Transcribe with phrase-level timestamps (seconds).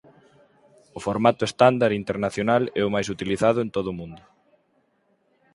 [0.97, 4.23] O formato estándar internacional é o máis utilizado en todo o mundo.